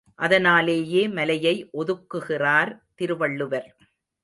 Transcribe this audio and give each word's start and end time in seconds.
அதனாலேயே 0.19 1.07
மலையை 1.09 1.53
ஒதுக்குகிறார் 1.77 2.73
திருவள்ளுவர். 2.95 3.69